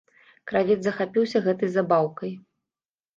Кравец 0.51 0.77
захапіўся 0.85 1.41
гэтай 1.47 1.69
забаўкай. 1.75 2.31